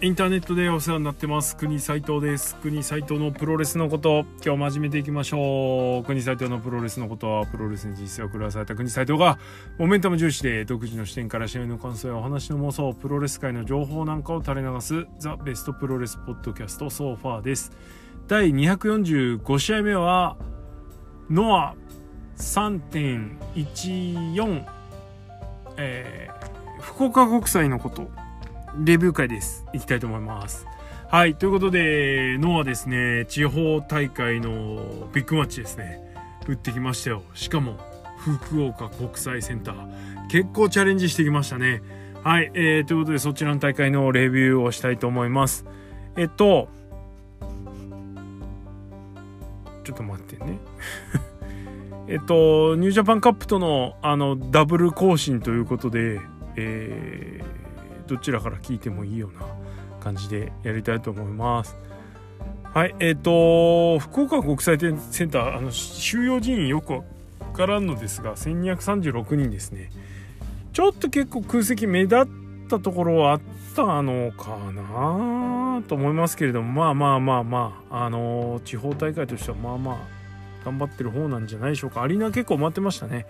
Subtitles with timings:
[0.00, 1.56] インターネットでお世話になってます。
[1.56, 2.54] 国斉藤です。
[2.62, 4.26] 国斉藤のプロレスのこと。
[4.44, 6.06] 今日真面目でいきましょう。
[6.06, 8.76] 国斉藤のプロレスのことはプロレスに人生を狂わされた。
[8.76, 9.40] 国斉藤が
[9.76, 17.72] モメンタム重視で独自の視点から試合の感想やお話の妄想プロレス界の情報なんかを垂れ流すザ・ベストプロレスポッドキャストソファーです。
[18.28, 20.36] 第245試合目は
[21.28, 21.74] ノア
[22.36, 24.64] 3.14
[25.76, 28.27] えー、福岡国際のこと。
[28.76, 29.64] レビュー会です。
[29.72, 30.66] いきたいと思います。
[31.10, 31.34] はい。
[31.34, 36.00] ということで、ノアですね、地方大会のビッグマッチですね、
[36.46, 37.22] 打ってきましたよ。
[37.34, 37.78] しかも、
[38.18, 40.28] 福岡国際センター。
[40.28, 41.82] 結構チャレンジしてきましたね。
[42.22, 42.50] はい。
[42.54, 45.64] えー、ということで、そちらの大会のレビューをしたいと思います。
[46.16, 46.68] えっと、
[49.84, 50.58] ちょっと待ってね。
[52.06, 56.20] えっと、ニュージャパンカップとのあのダブル更新ということで、
[56.56, 57.57] えー
[58.08, 59.46] どちらから聞いてもいいような
[60.00, 61.76] 感じでやりたいと思います。
[62.74, 67.02] はい、えっ、ー、と、福岡国際センター、あの、収容人員よくわ
[67.52, 69.90] からんのですが、1236人ですね。
[70.72, 72.26] ちょっと結構空席目立っ
[72.68, 73.40] たところはあっ
[73.74, 79.98] たのかなと思いますけれども、まあまあまあまあ、あの地方大会としてはまあまあ、
[80.64, 82.02] 頑張ってる方なんじゃないでしょうか。
[82.02, 83.26] アリーナ結構待ってましたね。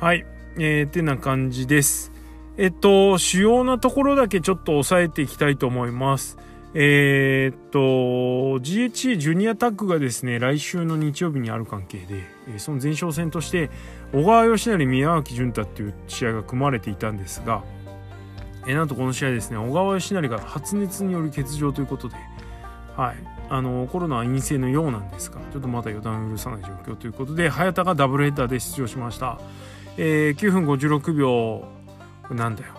[0.00, 2.13] はい、えー、てな感じです。
[2.56, 6.38] えっと、主要なところだけちょっと押さえていきたいと思います。
[6.76, 7.78] えー、っと、
[8.60, 13.70] GHC ジュニアタッグがですね、来週の日曜日にある関係で、その前哨戦として、
[14.12, 17.62] 小川義成、宮脇潤太っていう試合が組まれていたんですが、
[18.66, 22.16] えなんとこの試合ですね、小川義成が発熱による欠場ということで、
[22.96, 23.16] はい、
[23.50, 29.38] あのコロナは陰性のようなんですが、ちょっとまだ予断を許さない状況ということで、早田がダブルヘッダーで出場しました。
[29.96, 31.73] えー、9分56秒
[32.30, 32.72] なんだよ。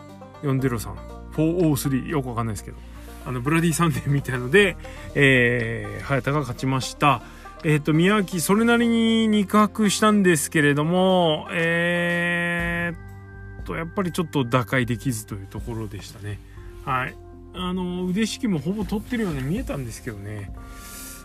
[0.43, 0.95] 403
[1.33, 2.77] 403よくわかんないですけど。
[3.25, 4.77] あのブラディサンデーみたいので、
[5.15, 7.23] えー、早田が勝ちました。
[7.63, 16.39] えっ、ー、と宮城それなりに肉薄したんですけれどもえー、とやっぱりちょっと打開できずというところでしたね。
[16.85, 17.15] はい。
[17.55, 20.53] あの腕式もほぼ取ってるように見えたんですけどね。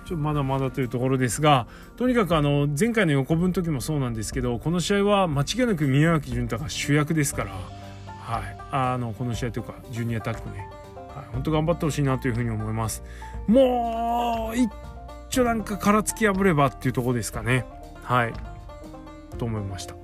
[0.06, 7.79] ちょまだまだというところですがとにかくあの前回の横分の時もそうなんですけどこの試合は間違いなく宮脇潤太が主役ですから
[8.30, 13.02] はい、あのこの試合というかジュニアタッグね、はい、本当頑張ってほしいなというふうに思います。
[13.48, 14.70] もう一
[15.30, 17.64] 丁なんか殻突き破ればっていうとこですかね。
[18.04, 18.32] はい。
[19.36, 19.96] と思いました。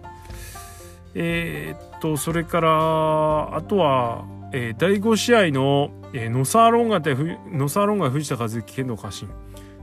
[1.14, 7.14] えー、っとそれからあとは、えー、第5試合の、えー、ノサーロンガ対
[7.52, 9.28] ノサーロンガ藤田和幸剣道家臣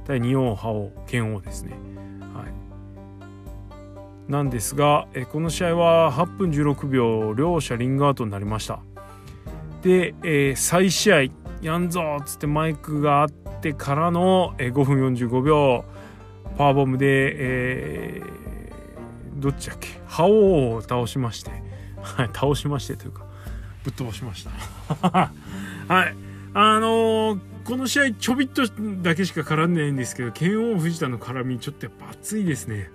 [0.05, 1.92] 対仁王覇王剣王ですね。
[4.27, 8.79] なんですが、えこの試合は8分16秒両者リングアウトになりました。
[9.81, 11.23] で、えー、再試合
[11.61, 15.85] やんぞっつってマイクがあってからの、えー、5分45秒
[16.57, 19.89] パワーボムで、えー、どっちだっけ？
[20.07, 21.51] 覇王を倒しまして
[22.01, 23.25] はい倒しましてというか
[23.83, 24.51] ぶっ飛ばしました。
[25.87, 26.15] はい。
[26.55, 28.61] あのー、この試合ちょびっと
[29.01, 32.91] だけしか絡んでないんですけど剣王藤田の絡みちょっとやっぱ熱いですね。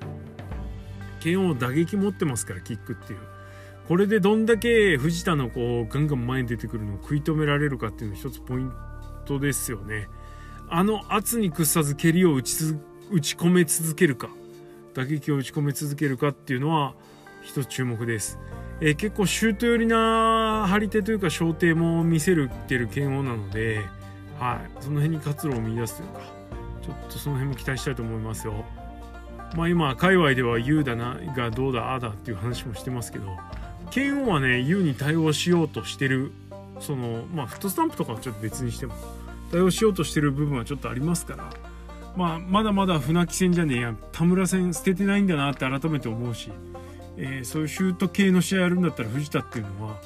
[1.19, 3.19] 剣を打撃持ってますからキックっていう。
[3.87, 8.73] これでどんだけ藤田のこうガンガン前に出てくるのを食い止められるかっていうの一つポイン
[9.25, 10.09] トですよね。
[10.69, 12.77] あの圧に屈さず蹴りを打ち
[13.11, 14.29] 打ち込め続けるか。
[14.99, 16.95] 打撃を打ち込め続けるかっていうのは
[17.43, 18.37] 一つ注目です、
[18.81, 23.83] えー、結構シュート寄りな張り手というか小手も見せるってる剣王なので、
[24.41, 26.21] はい、その辺に活路を見出すというか
[26.83, 28.65] ちょっとその辺も期待したいと思いますよ。
[29.57, 33.37] まあ今界隈では U だながどうだああだっていう話もしてますけど
[33.91, 36.33] 剣王はね U に対応しようとしてる
[36.81, 38.95] そのまあフットスタンプとかはちょっと別にしても
[39.51, 41.51] 対応しようとしてる部分はちょっとありますから
[42.17, 46.51] まあまだまだ船木戦じゃねえや田村戦捨ててないんだなって改めて思うし、
[47.17, 49.97] えー、そういうシュート系の試合やるんだったら藤田っていうのは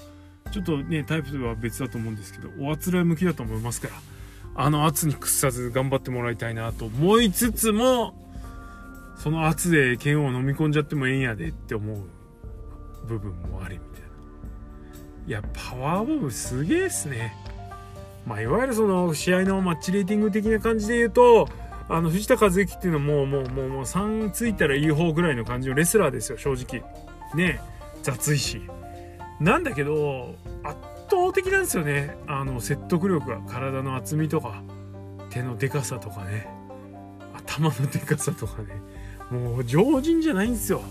[0.53, 3.94] ちょっとねタイプでは別だと思うんですけどおあつらい向きだと思いますから
[4.55, 8.15] あの圧に屈さず頑張ってもらいたいなと思いつつも
[9.23, 11.99] その圧で剣を飲み込んじゃってもええんやでって思う
[13.07, 14.09] 部分もありみたいな。
[15.29, 17.33] いやパワーボムすげえっすね。
[18.27, 21.49] まあいわゆるその試合のマッチレーティング的な感じで言うと
[21.89, 26.83] あの藤田和之っていうのはもうもうもうもう3ついたらいい方ぐらいの感じのレスラーですよ正直。
[27.37, 27.61] ね
[28.03, 28.61] 雑いし。
[29.39, 30.35] なんだけど
[30.65, 30.77] 圧
[31.09, 32.17] 倒的なんですよね。
[32.27, 34.65] あの説得力が体の厚みとか
[35.31, 36.49] 手のでかさとかね。
[37.35, 38.92] 頭のでかさとかね。
[39.32, 40.82] もう常人じゃないんですよ。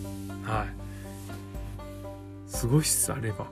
[0.44, 2.50] はい。
[2.50, 3.46] すごいっすあれば。
[3.46, 3.50] は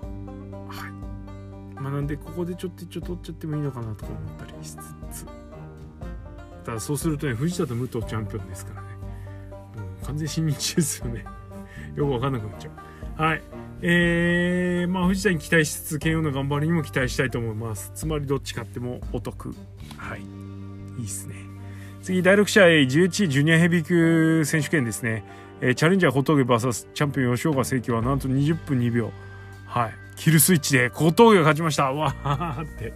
[0.87, 1.79] い。
[1.79, 4.75] まあ、なんでここでちょっと一応取っちゃってもいいのかなとか思ったりしつ
[5.11, 5.25] つ。
[6.65, 8.87] ただそうするとね藤田と武藤チャンピオンですからね。
[8.87, 11.23] もう完全新日ですよね。
[11.95, 12.71] よくわかんなくなっちゃ
[13.19, 13.21] う。
[13.21, 13.43] はい。
[13.81, 17.91] えー、まあ藤田に期待しつつ慶応の頑張りにも期待したいと思います。
[17.93, 19.55] つまりどっち買ってもお得。
[19.97, 20.21] はい。
[20.99, 21.58] いいっすね。
[22.01, 25.23] 次第6試合11位ジュニアヘビー級選手権ですね、
[25.61, 29.11] えー、チャレンジャー小峠 VS チャンピオン吉岡聖輝はなんと20分2秒。
[29.65, 29.93] はい。
[30.15, 31.91] キルスイッチで小峠が勝ちました。
[31.91, 32.93] わーって。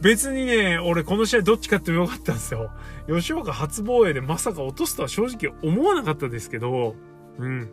[0.00, 2.70] 別にね俺この試合どっち勝ってもよかったんですよ。
[3.08, 6.94] 吉岡初防衛でまさか落とすとは正直思わなかったですけど。
[7.38, 7.68] うん。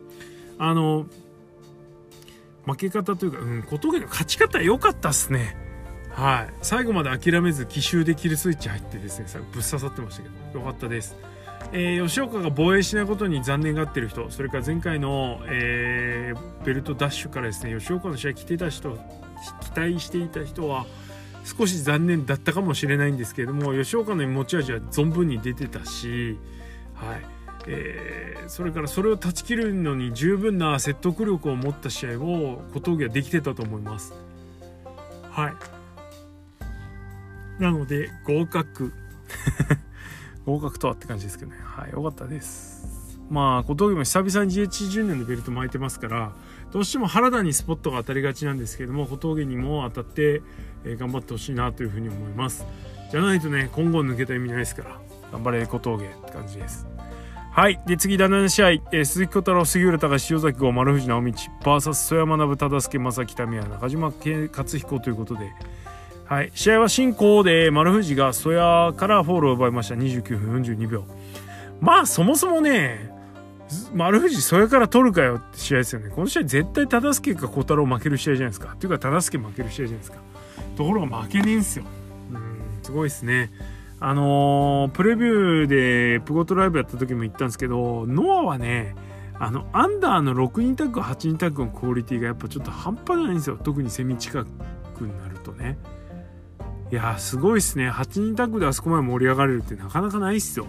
[0.58, 1.06] あの
[2.66, 5.67] 負け方というか、うん、小峠の勝ち方良かったっすね。
[6.18, 6.54] はい。
[6.64, 11.16] 最後まで諦めず奇襲でキルスイッチ入ってですね、ぶっ刺さってましたけど、良かったです。
[11.74, 18.98] えー、吉岡が防衛しないことに残念がってる人、それから前回の、えー、ベルトダッシュからですね、吉岡の試合来てた人、
[19.62, 20.88] 期待していた人は、
[21.44, 26.40] 少し残念だったかもしれないんですけれども、吉岡の持ち味は存分に出てたし、
[26.96, 27.22] はい。
[27.68, 34.16] えー、それからそれを断ち切るのに十分な説得力を持った試合を小峠はできてたと思います。
[35.30, 35.77] はい。
[37.60, 38.94] なので合格
[40.46, 41.58] 合格とはって感じですけどね。
[41.62, 43.20] はい、よかったです。
[43.30, 46.32] まあ小峠も久々に GH10 年のベルト巻いてますから
[46.72, 50.42] どうしても原田にスポットが当たりがちなんですけども小峠にも当たって、
[50.86, 52.66] えー、頑張ってほしいなというふうに思います。
[53.12, 55.00] じゃないとね今後抜けた意味ないですから
[55.34, 56.88] 頑張れ小峠って感じです。
[57.52, 57.82] はい。
[57.88, 61.32] で、次、第7試合、えー、鈴木小太郎、杉浦隆、塩崎豪、丸藤直道、
[61.64, 65.52] VS、曽山学、忠助、正木、民谷、中島勝彦ということで、
[66.28, 66.52] はい。
[66.54, 69.96] 試合は進行で、丸藤が曽谷からフォールを奪いました。
[69.96, 71.06] 29分42秒。
[71.80, 73.12] まあ、そもそもね、
[73.94, 76.10] 丸藤それから取るかよって試合ですよね。
[76.10, 78.74] この試合絶対忠助か小太郎負ける試合じゃないですか。
[78.74, 80.18] っていうか忠助負ける試合じゃないですか。
[80.76, 81.86] ところが負けねえんすよ。
[82.32, 83.52] うん、すごいですね。
[84.00, 88.96] あのー、プレビューでプゴトライブやった時も言ったんですけどノアはね
[89.40, 94.48] あのアンダーの6人タッグ8人タッグのクオリティがやっぱちょっと半端じゃないんですよ特にセミ近く
[95.02, 95.80] になるとね
[96.92, 97.90] いやすごいっすね。
[97.90, 100.66] 8人タッグであそこまで盛り上がれるってなかなかないっすよ。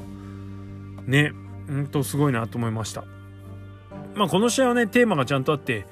[1.06, 1.32] ね。
[1.68, 3.04] ほんとすごいなと思いました。
[4.14, 5.86] まあこの試合はねテーマがちゃんとあって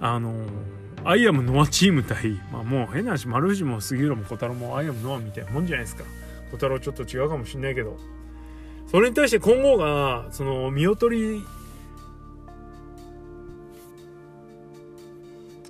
[0.00, 0.74] あのー
[1.06, 6.04] アイアムノアチーム対、まあ、もう変な話丸藤も杉浦も小太郎もアイアムノアみたいなもんじゃないですか。
[6.50, 7.98] 小太郎ちょっと違うかもしんないけど。
[8.90, 11.42] それに対して今後がその見劣り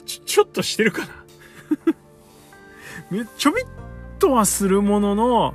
[0.07, 1.05] ちちょっとしてるか
[3.11, 3.25] な。
[3.37, 3.67] ちょびっ
[4.19, 5.55] とはするものの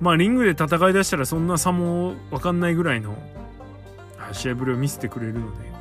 [0.00, 3.16] まあリングで戦いだしたらそんな差も分かんないぐらいの
[4.32, 5.72] 試合ぶりを見せてくれるので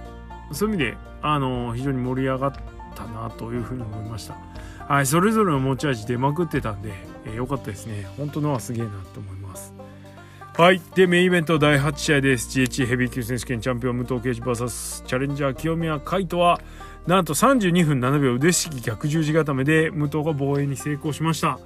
[0.51, 2.53] そういう意味であの非常に盛り上がっ
[2.95, 4.35] たなというふうに思いました。
[4.87, 6.91] はい、それぞれの持ち味出まくってたんで、
[7.25, 8.07] えー、よかったですね。
[8.17, 9.73] 本当のはすげえなと思います。
[10.57, 10.81] はい。
[10.95, 12.59] で、メインイベント第8試合です。
[12.59, 16.59] GH ヘビー級選手権チャンピオン武藤敬司 VS チャレンジャー清宮海斗は、
[17.07, 21.57] なんと32分7秒腕式逆十字固めで武藤が防衛に成功しました。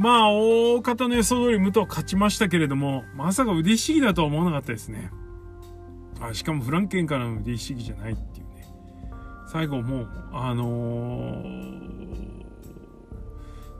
[0.00, 5.10] まあ、大方の予想通り武藤勝ちましたけれども、まさか腕ひしぎだとは思わなかったですね。
[6.22, 8.72] あしかもフランケンからの腕ひしぎじゃないっていうね。
[9.52, 11.90] 最後もう、あのー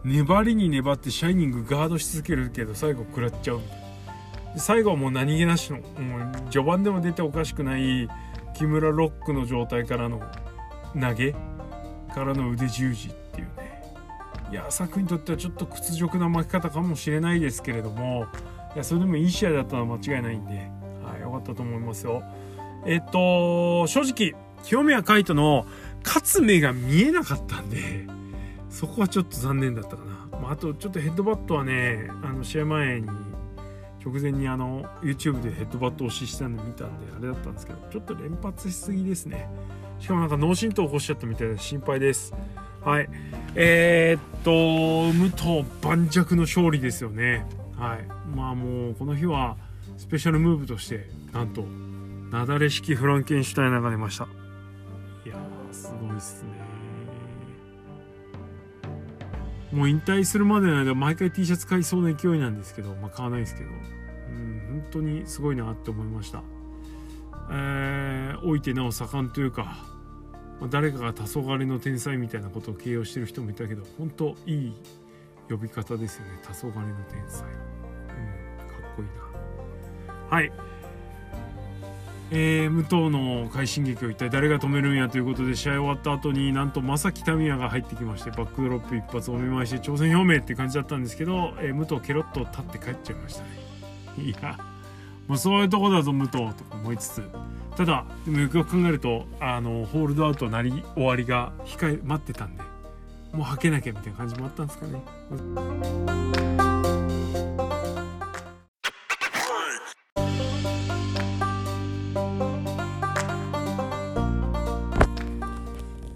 [0.04, 3.60] 粘りに粘ってシャイニングガードし続けるけど最後食らっちゃう
[4.56, 5.84] 最後はもう何気なしのも
[6.18, 8.08] う序盤でも出ておかしくない
[8.56, 10.22] 木村ロックの状態からの
[10.98, 13.69] 投げからの腕十字っていうね
[14.50, 18.26] いや作にとってはちょっと屈辱な負け方かもしれないですけれども
[18.74, 20.70] いやそれでもいい試合だったのは間違いないんで、
[21.04, 22.22] はい、よかったと思いますよ
[22.86, 25.66] えっと正直清宮海斗の
[26.04, 28.06] 勝つ目が見えなかったんで
[28.70, 30.38] そこはちょっと残念だったかな。
[30.40, 33.08] まあ、あとちょっとヘッドバットはね、あの試合前に
[34.02, 39.48] 直前にあの YouTube でヘッドバット押ししたの見たんであれだったんですけど、ちょっと連発しすぎですね。
[39.98, 42.32] しかもなんか脳震盪起こしちゃったみたいで心配です。
[42.82, 43.08] はい。
[43.54, 47.44] えー、っと、武藤盤石の勝利ですよね。
[47.76, 48.06] はい。
[48.34, 49.56] まあもうこの日は
[49.96, 51.62] スペシャルムーブとして、なんと、
[52.32, 54.28] 雪崩式フランケンシュタイナーが出ました。
[55.26, 56.50] いやー、すごいっすね。
[59.72, 63.72] もう引退するまでの間毎回 T シャツ買いそうな勢いなんですけど、まあ、買わないですけど、う
[64.32, 66.42] ん、本当にすごいなって思いました。
[67.52, 69.76] えー、老いてなお盛んというか、
[70.60, 74.74] まあ、誰かが黄昏の天才みたいなことを形容してる人もいたけど、本当いい
[75.48, 76.38] 呼び方ですよね。
[76.42, 77.46] 黄昏の天才。
[77.46, 80.36] うん、かっこいいな。
[80.36, 80.52] はい。
[82.32, 93.48] えー、武藤の快進撃を一体誰が止めるんやということで試合終わった後になんと正木民也が入ってきましてバックドロップ一発お見舞いして挑戦表明って感じだったんですけど、えー、武藤ケロッと立って帰っちゃいましたね
[94.18, 94.56] いや
[95.26, 97.22] もうそういうとこだぞ武藤とか思いつつ
[97.76, 102.62] ただでもよくよく考えるとあのホールドアウトなり終わりが控え待ってたんで
[103.32, 105.00] もう吐けなきゃみたいな感じもあったんですかね。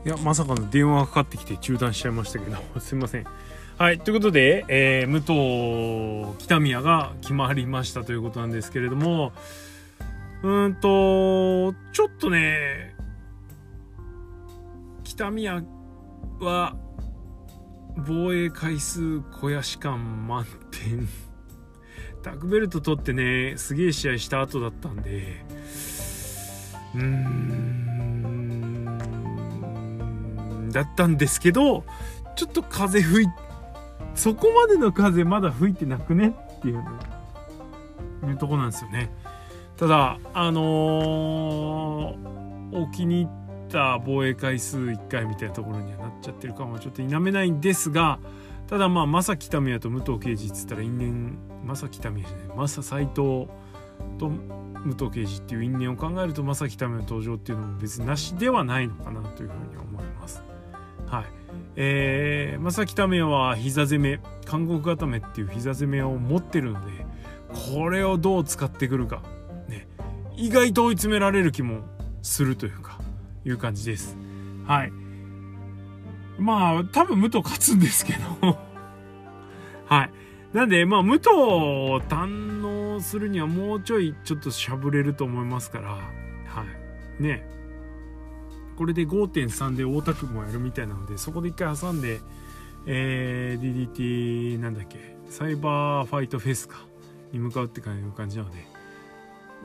[0.04, 3.26] いや、まさかの電話がかかってきて中断しちゃいましたけど、 すいません。
[3.78, 5.20] はい、ということで、えー、武
[6.30, 9.32] 藤北宮が決まりましたということなんですけれども、
[10.44, 12.94] うんと、ちょっとね、
[15.02, 15.62] 北宮
[16.38, 16.76] は、
[18.06, 21.08] 防衛回数肥やし感満点。
[22.22, 25.46] タックベルト取ってね、すげえ試合した後だったんで、
[26.94, 27.54] うーん、
[30.70, 31.84] だったんですけど
[32.36, 33.28] ちょっと風吹い
[34.14, 36.84] そこまでの風まだ吹いてなくねっていう
[38.26, 39.10] いうとこなんですよね。
[39.76, 43.31] ただあのー、お気に入
[43.66, 48.21] った防衛回数1回みたいなところにはなっちゃってるかもちょっと否めないんですが
[48.69, 53.14] ただまあ正木民也と武藤敬司っつったら因縁正木民也じゃない正斎藤
[54.19, 54.28] と
[54.85, 60.43] 武藤敬司っていう因縁を考えると正木民也の登場っていうのも別になしではないのかなというふうに思います。
[61.07, 61.25] はい
[61.76, 67.07] えー、正木為は膝攻め韓国固めっていう膝攻めを持ってるので
[67.75, 69.23] これをどう使ってくるか、
[70.37, 71.81] 意外と追い詰められる気も
[72.23, 72.99] するというか
[73.45, 74.17] いう感じです。
[74.67, 74.93] はい。
[76.38, 78.59] まあ多分武藤勝つんですけど。
[79.87, 80.11] はい。
[80.53, 82.26] なんでまあ武藤を堪
[82.61, 85.91] 能するにはもうちょいちょっとしゃぶれると思いますから。
[85.91, 86.00] は
[87.19, 87.23] い。
[87.23, 87.49] ね。
[88.76, 92.21] これで5.3で大田区もやるみたいなのでそこで一回挟んで、
[92.87, 96.85] えー、DDT なんだっけサイバーファイトフェスか
[97.33, 98.74] に向かうって感じなので。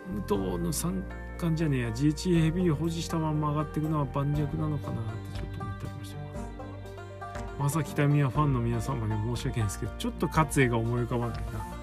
[0.07, 1.03] 武藤の3
[1.37, 7.43] 冠じゃねえや GHA ヘビーを保持したまま上がっていくのは盤石なのかなってちょっと思ったりもしてます。
[7.59, 11.79] まさき民はファンの皆様に申し訳ないですけどちょっと勝つ絵が思い浮かばないな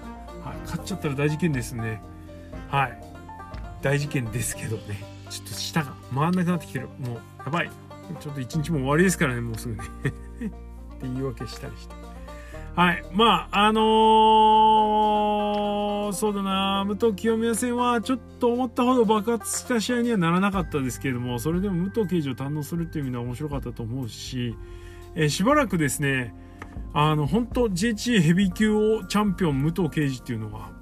[0.47, 0.57] はい。
[0.59, 2.01] 勝っちゃったら大事件ですね。
[2.69, 2.97] はい。
[3.81, 5.03] 大事件ですけどね。
[5.29, 6.87] ちょっと舌が回んなくなってきてる。
[6.99, 7.71] もうやばい。
[8.19, 9.83] ちょっと一日も終わりですからねもうすぐね。
[10.07, 10.51] って
[11.01, 11.95] 言い訳したりして。
[12.75, 13.03] はい。
[13.11, 13.83] まああのー、
[16.13, 24.55] そうだな武藤清宮戦はちょっと思ったほど爆発した試合にはならなかったですけれどもそれでも武藤刑事を堪能するっていう意味では面白かったと思うし、
[25.15, 26.33] え、しばらくですね
[26.93, 30.75] あの本当 JHA ヘビー級をチャンピオン武藤刑事っていうのが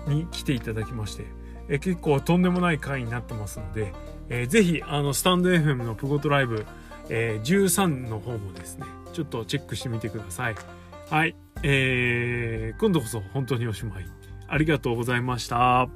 [0.06, 1.26] に来ていただきまして、
[1.68, 3.92] え結構とんでもない回になってますので、
[4.28, 6.66] えー、ぜひ、あの、スタンド FM のプゴトライブ、
[7.08, 10.54] えー、13の方もですね、ちょっとチェックしてみてください。
[11.10, 11.36] はい。
[11.62, 14.06] えー、今度こそ本当におしまい。
[14.48, 15.88] ありがとうございました。